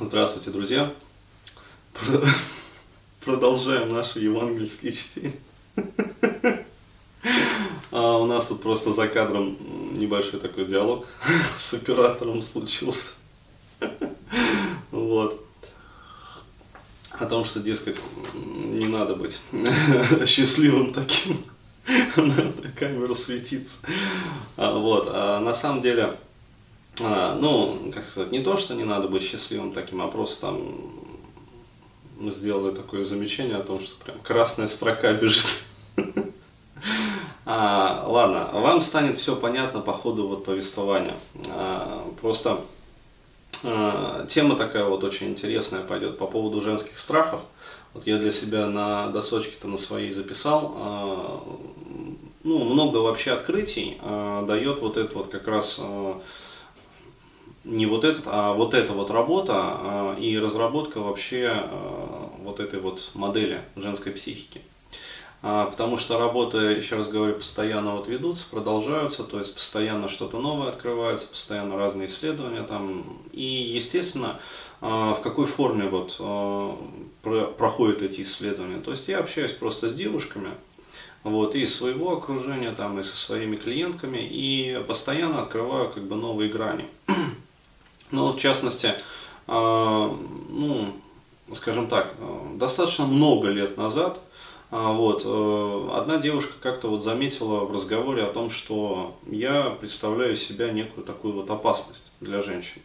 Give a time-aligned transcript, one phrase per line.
[0.00, 0.94] Здравствуйте, друзья!
[3.24, 5.34] Продолжаем наши евангельские чтения.
[7.90, 9.56] А у нас тут просто за кадром
[9.98, 11.06] небольшой такой диалог
[11.58, 13.14] с оператором случился.
[14.92, 15.44] Вот.
[17.10, 17.96] О том, что, дескать,
[18.34, 19.40] не надо быть
[20.26, 21.44] счастливым таким.
[22.14, 23.78] На камеру светиться.
[24.56, 25.08] А, вот.
[25.10, 26.18] А на самом деле,
[27.00, 30.60] а, ну, как сказать, не то, что не надо быть счастливым таким, а просто там
[32.18, 35.46] мы сделали такое замечание о том, что прям красная строка бежит.
[37.50, 41.16] А, ладно, вам станет все понятно по ходу вот повествования.
[41.48, 42.60] А, просто
[43.64, 47.40] а, тема такая вот очень интересная пойдет по поводу женских страхов.
[47.94, 51.42] Вот я для себя на досочке-то на своей записал.
[52.44, 53.98] Ну, много вообще открытий
[54.46, 55.80] дает вот это вот как раз
[57.68, 62.80] не вот этот, а вот эта вот работа а, и разработка вообще а, вот этой
[62.80, 64.62] вот модели женской психики.
[65.42, 70.40] А, потому что работы, еще раз говорю, постоянно вот ведутся, продолжаются, то есть постоянно что-то
[70.40, 73.04] новое открывается, постоянно разные исследования там.
[73.32, 74.40] И, естественно,
[74.80, 76.16] в какой форме вот
[77.22, 78.80] проходят эти исследования.
[78.80, 80.50] То есть я общаюсь просто с девушками,
[81.22, 86.16] вот, и из своего окружения, там, и со своими клиентками, и постоянно открываю как бы
[86.16, 86.86] новые грани.
[88.10, 88.94] Ну, в частности,
[89.46, 90.16] а,
[90.48, 90.92] ну,
[91.54, 92.14] скажем так,
[92.54, 94.20] достаточно много лет назад,
[94.70, 100.36] а, вот, э, одна девушка как-то вот заметила в разговоре о том, что я представляю
[100.36, 102.82] себя некую такую вот опасность для женщин.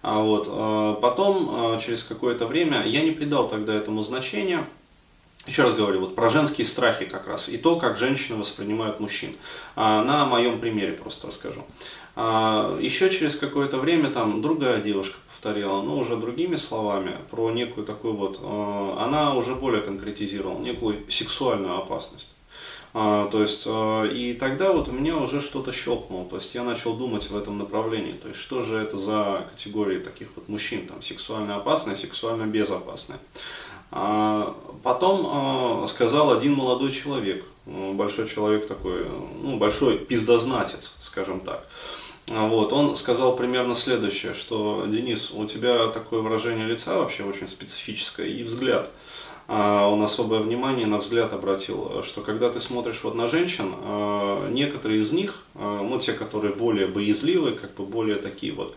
[0.00, 0.46] А вот,
[1.00, 4.64] потом, через какое-то время, я не придал тогда этому значения,
[5.48, 9.36] еще раз говорю, вот про женские страхи как раз, и то, как женщины воспринимают мужчин.
[9.74, 11.64] На моем примере просто расскажу.
[12.20, 17.86] А, еще через какое-то время там другая девушка повторила, но уже другими словами, про некую
[17.86, 22.34] такую вот, а, она уже более конкретизировала, некую сексуальную опасность.
[22.92, 26.94] А, то есть, и тогда вот у меня уже что-то щелкнуло, то есть я начал
[26.94, 31.02] думать в этом направлении, то есть что же это за категории таких вот мужчин, там
[31.02, 33.20] сексуально опасные, сексуально безопасные.
[33.90, 39.06] Потом сказал один молодой человек, большой человек такой,
[39.42, 41.66] ну, большой пиздознатец, скажем так.
[42.30, 47.48] А вот, он сказал примерно следующее, что Денис, у тебя такое выражение лица вообще очень
[47.48, 48.90] специфическое и взгляд.
[49.50, 54.46] А он особое внимание на взгляд обратил, что когда ты смотришь вот на женщин, а,
[54.50, 58.76] некоторые из них, а, ну те, которые более боязливые, как бы более такие вот,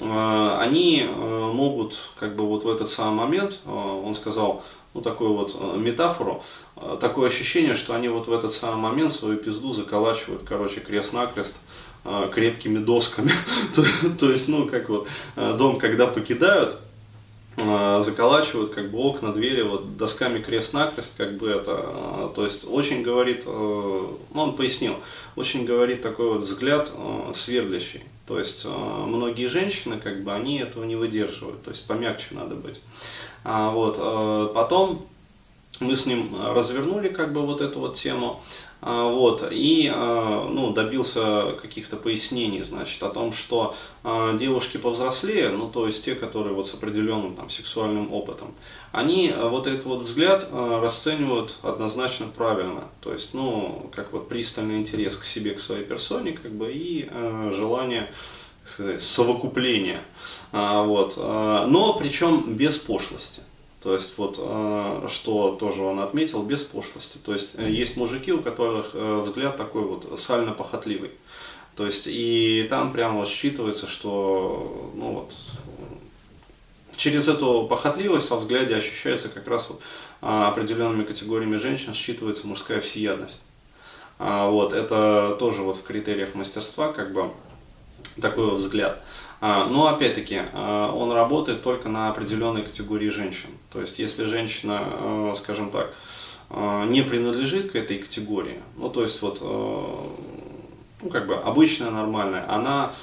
[0.00, 4.62] они могут как бы вот в этот самый момент, он сказал,
[4.94, 6.42] ну такую вот метафору,
[7.00, 11.58] такое ощущение, что они вот в этот самый момент свою пизду заколачивают, короче, крест-накрест,
[12.32, 13.32] крепкими досками.
[13.74, 13.84] то,
[14.18, 16.78] то есть, ну, как вот дом, когда покидают,
[17.58, 23.46] заколачивают как бы окна, двери вот досками крест-накрест, как бы это, то есть очень говорит,
[23.46, 24.94] ну он пояснил,
[25.34, 26.92] очень говорит такой вот взгляд
[27.34, 32.54] сверлящий, то есть многие женщины как бы они этого не выдерживают, то есть помягче надо
[32.54, 32.80] быть.
[33.42, 33.96] А вот
[34.54, 35.06] потом
[35.80, 38.40] мы с ним развернули как бы вот эту вот тему,
[38.80, 43.74] а, вот, и а, ну, добился каких-то пояснений, значит, о том, что
[44.04, 48.54] а, девушки повзрослее, ну, то есть те, которые вот с определенным там, сексуальным опытом,
[48.92, 55.16] они вот этот вот взгляд расценивают однозначно правильно, то есть, ну, как вот пристальный интерес
[55.16, 57.10] к себе, к своей персоне, как бы, и
[57.52, 58.10] желание,
[58.64, 60.00] сказать, совокупления,
[60.52, 63.42] вот, но причем без пошлости.
[63.82, 67.18] То есть вот, э, что тоже он отметил, без пошлости.
[67.18, 71.12] То есть э, есть мужики, у которых э, взгляд такой вот сально-похотливый.
[71.76, 75.32] То есть и там прямо вот считывается, что ну вот,
[76.96, 79.80] через эту похотливость во взгляде ощущается как раз вот
[80.20, 83.40] определенными категориями женщин считывается мужская всеядность.
[84.18, 87.30] А вот, это тоже вот в критериях мастерства как бы
[88.20, 89.00] такой вот взгляд.
[89.40, 93.50] А, но опять-таки, а, он работает только на определенной категории женщин.
[93.70, 95.94] То есть, если женщина, а, скажем так,
[96.50, 102.94] не принадлежит к этой категории, ну то есть вот, ну как бы обычная, нормальная, она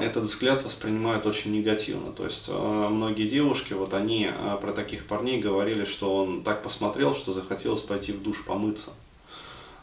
[0.00, 2.12] этот взгляд воспринимает очень негативно.
[2.12, 4.30] То есть многие девушки, вот они
[4.60, 8.90] про таких парней говорили, что он так посмотрел, что захотелось пойти в душ помыться.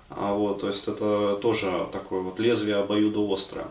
[0.09, 3.67] Вот, то есть это тоже такое вот лезвие обоюдоострое.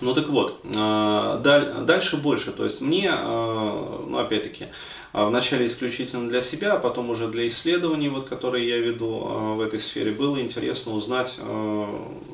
[0.00, 2.52] Ну так вот, дальше больше.
[2.52, 4.66] То есть мне, ну опять-таки,
[5.12, 9.08] вначале исключительно для себя, а потом уже для исследований, вот, которые я веду
[9.56, 11.38] в этой сфере, было интересно узнать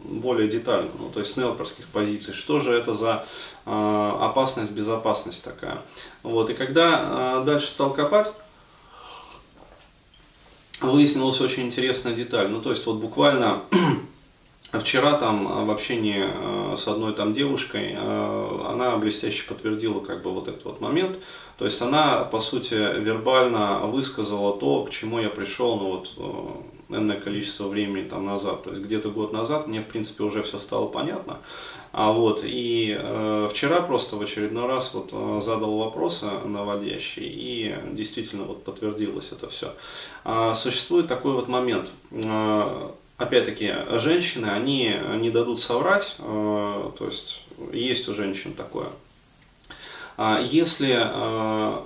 [0.05, 3.25] более детально, ну, то есть с снелперских позиций, что же это за
[3.65, 5.79] опасность, безопасность такая.
[6.23, 8.33] Вот, и когда дальше стал копать,
[10.81, 12.49] выяснилась очень интересная деталь.
[12.49, 13.63] Ну, то есть, вот буквально
[14.81, 20.31] вчера там в общении э, с одной там девушкой, э, она блестяще подтвердила как бы
[20.31, 21.19] вот этот вот момент.
[21.59, 26.97] То есть, она, по сути, вербально высказала то, к чему я пришел, ну, вот, э,
[26.97, 28.65] энное количество времени там назад.
[28.65, 31.39] То есть, где-то год назад мне, в принципе, уже все стало понятно.
[31.93, 35.11] А вот, и э, вчера просто в очередной раз вот
[35.45, 39.75] задал вопросы наводящие, и действительно вот подтвердилось это все.
[40.25, 41.91] А, существует такой вот момент.
[42.25, 47.43] А, опять-таки, женщины, они не дадут соврать, э, то есть
[47.73, 48.89] есть у женщин такое.
[50.17, 51.81] А если э,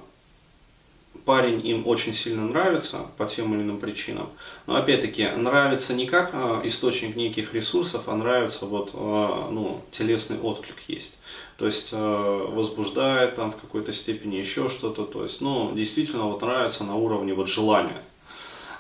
[1.25, 4.31] парень им очень сильно нравится по тем или иным причинам.
[4.67, 10.83] Но опять-таки, нравится не как э, источник неких ресурсов, а нравится вот, ну, телесный отклик
[10.88, 11.17] есть.
[11.56, 15.05] То есть возбуждает там в какой-то степени еще что-то.
[15.05, 18.03] То есть, ну, действительно вот нравится на уровне вот желания.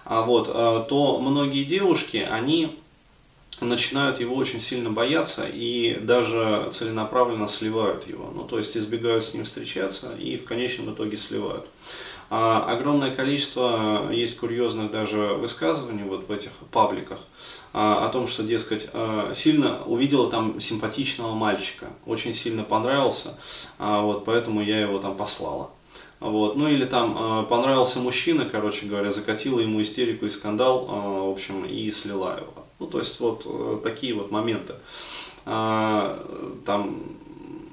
[0.06, 0.46] А вот,
[0.88, 2.78] то многие девушки, они
[3.60, 8.30] начинают его очень сильно бояться и даже целенаправленно сливают его.
[8.34, 11.66] Ну, то есть избегают с ним встречаться и в конечном итоге сливают.
[12.28, 17.20] А, огромное количество есть курьезных даже высказываний вот в этих пабликах
[17.72, 23.38] а, о том, что, дескать, а, сильно увидела там симпатичного мальчика, очень сильно понравился,
[23.78, 25.70] а, вот, поэтому я его там послала.
[26.20, 26.56] Вот.
[26.56, 31.90] Ну или там понравился мужчина, короче говоря, закатила ему истерику и скандал, в общем, и
[31.90, 32.54] слила его.
[32.78, 34.74] Ну, то есть вот э, такие вот моменты.
[35.44, 37.00] Там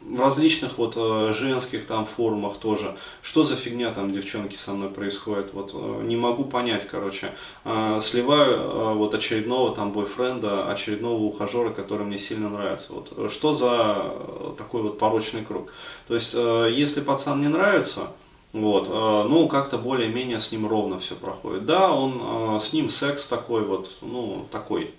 [0.06, 4.90] в различных вот э, женских там форумах тоже, что за фигня там, девчонки, со мной
[4.90, 11.72] происходит, вот э, не могу понять, короче, э, сливаю вот очередного там бойфренда, очередного ухажера,
[11.72, 14.14] который мне сильно нравится, вот что за
[14.58, 15.72] такой вот порочный круг,
[16.08, 18.08] то есть если пацан не нравится,
[18.54, 21.66] вот, ну, как-то более-менее с ним ровно все проходит.
[21.66, 24.92] Да, он, с ним секс такой вот, ну, такой,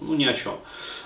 [0.00, 0.54] ну, ни о чем.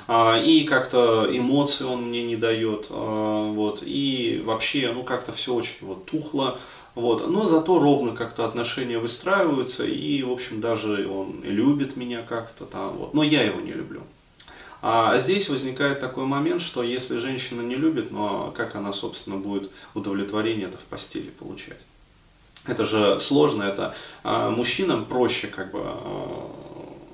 [0.06, 5.76] А, и как-то эмоции он мне не дает, вот, и вообще, ну, как-то все очень
[5.82, 6.58] вот тухло,
[6.94, 12.64] вот, но зато ровно как-то отношения выстраиваются, и, в общем, даже он любит меня как-то
[12.64, 14.02] там, вот, но я его не люблю.
[14.82, 19.70] А здесь возникает такой момент, что если женщина не любит, но как она, собственно, будет
[19.94, 21.80] удовлетворение это в постели получать?
[22.66, 26.50] Это же сложно, это а, мужчинам проще как бы а,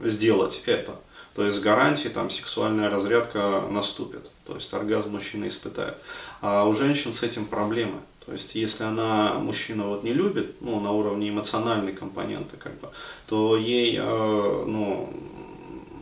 [0.05, 0.97] сделать это.
[1.35, 5.97] То есть с гарантией там сексуальная разрядка наступит, то есть оргазм мужчина испытает.
[6.41, 8.01] А у женщин с этим проблемы.
[8.25, 12.89] То есть если она мужчина вот не любит, ну на уровне эмоциональной компоненты как бы,
[13.29, 15.13] то ей, э, ну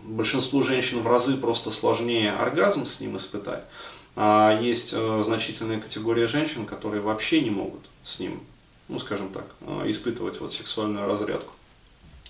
[0.04, 3.64] большинству женщин в разы просто сложнее оргазм с ним испытать.
[4.16, 8.40] А есть э, значительная категория женщин, которые вообще не могут с ним,
[8.88, 11.52] ну скажем так, э, испытывать вот сексуальную разрядку.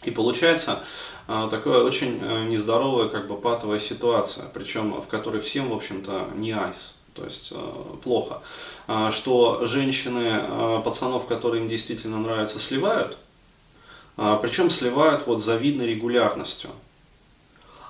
[0.05, 0.81] И получается
[1.29, 6.31] э, такая очень э, нездоровая, как бы патовая ситуация, причем в которой всем, в общем-то,
[6.37, 7.73] не айс, то есть э,
[8.03, 8.41] плохо,
[9.12, 13.17] что женщины пацанов, которые им действительно нравятся, сливают,
[14.15, 16.69] причем сливают вот завидной регулярностью.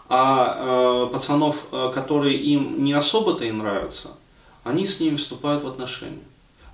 [0.08, 4.10] А пацанов, которые им не особо-то и нравятся,
[4.62, 6.22] они с ними вступают в отношения.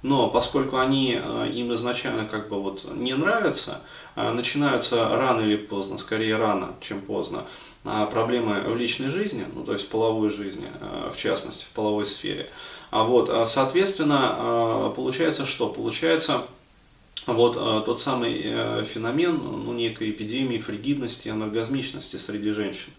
[0.02, 3.80] Но поскольку они э, им изначально как бы вот не нравятся,
[4.16, 7.44] э, начинаются рано или поздно, скорее рано, чем поздно,
[7.84, 10.68] э, проблемы в личной жизни, ну то есть в половой жизни,
[11.12, 12.48] в частности, в половой сфере.
[12.90, 15.68] А вот, соответственно, получается что?
[15.68, 16.42] Получается
[17.26, 22.90] вот тот самый феномен ну, некой эпидемии фригидности и анаргазмичности среди женщин.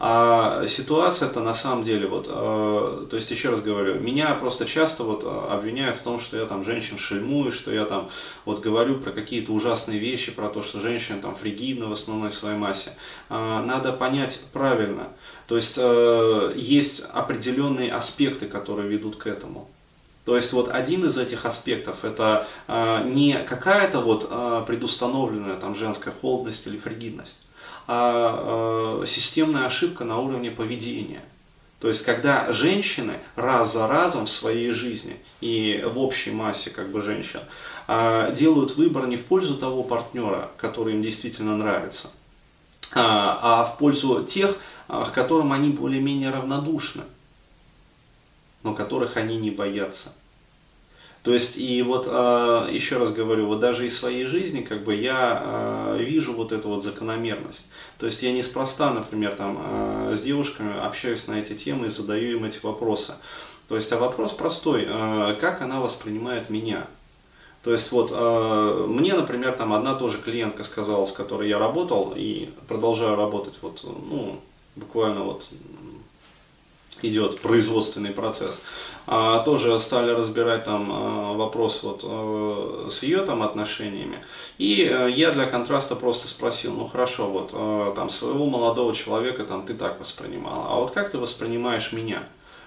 [0.00, 5.02] А ситуация-то на самом деле, вот, э, то есть еще раз говорю, меня просто часто
[5.02, 8.08] вот э, обвиняют в том, что я там женщин шельмую, что я там
[8.44, 12.56] вот говорю про какие-то ужасные вещи, про то, что женщина там фригидна в основной своей
[12.56, 12.92] массе.
[13.28, 15.08] Э, надо понять правильно.
[15.48, 19.68] То есть э, есть определенные аспекты, которые ведут к этому.
[20.28, 25.74] То есть вот один из этих аспектов это э, не какая-то вот э, предустановленная там
[25.74, 27.38] женская холодность или фригидность,
[27.88, 31.22] а, а системная ошибка на уровне поведения.
[31.80, 36.90] То есть, когда женщины раз за разом в своей жизни и в общей массе как
[36.90, 37.40] бы женщин
[37.86, 42.10] а, делают выбор не в пользу того партнера, который им действительно нравится,
[42.94, 47.04] а, а в пользу тех, к которым они более-менее равнодушны.
[48.64, 50.12] но которых они не боятся.
[51.22, 54.94] То есть, и вот э, еще раз говорю, вот даже из своей жизни, как бы
[54.94, 57.66] я э, вижу вот эту вот закономерность.
[57.98, 62.38] То есть я неспроста, например, там э, с девушками общаюсь на эти темы и задаю
[62.38, 63.14] им эти вопросы.
[63.68, 66.86] То есть, а вопрос простой, как она воспринимает меня?
[67.62, 68.10] То есть вот
[68.88, 73.84] мне, например, там одна тоже клиентка сказала, с которой я работал и продолжаю работать, вот,
[73.84, 74.40] ну,
[74.74, 75.44] буквально вот
[77.02, 78.60] идет производственный процесс.
[79.06, 84.18] А, тоже стали разбирать там а, вопрос вот а, с ее там отношениями.
[84.58, 89.44] И а, я для контраста просто спросил, ну хорошо, вот а, там своего молодого человека
[89.44, 92.22] там ты так воспринимала, а вот как ты воспринимаешь меня?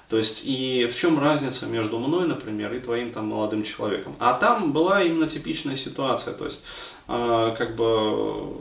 [0.09, 4.13] То есть и в чем разница между мной, например, и твоим там молодым человеком?
[4.19, 6.63] А там была именно типичная ситуация, то есть
[7.07, 8.57] э, как бы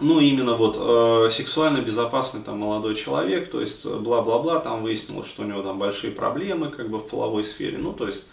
[0.00, 5.28] ну, именно вот э, сексуально безопасный там молодой человек, то есть э, бла-бла-бла, там выяснилось,
[5.28, 8.26] что у него там большие проблемы как бы в половой сфере, ну, то есть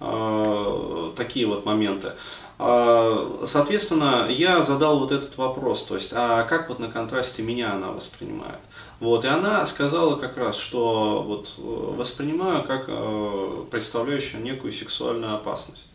[0.00, 2.12] э, такие вот моменты.
[2.58, 7.72] Э, соответственно, я задал вот этот вопрос, то есть, а как вот на контрасте меня
[7.72, 8.60] она воспринимает?
[9.00, 15.34] Вот, и она сказала как раз, что вот э, воспринимаю как э, представляющую некую сексуальную
[15.34, 15.88] опасность.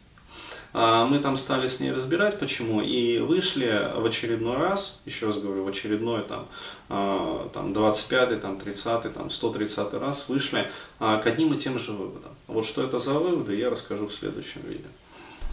[0.73, 5.37] А, мы там стали с ней разбирать, почему, и вышли в очередной раз, еще раз
[5.37, 6.47] говорю, в очередной там,
[6.89, 11.91] а, там 25 там 30 там 130 раз вышли а, к одним и тем же
[11.91, 12.31] выводам.
[12.47, 14.89] Вот что это за выводы, я расскажу в следующем видео.